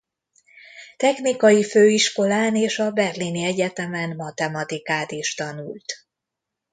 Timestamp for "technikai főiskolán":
0.97-2.55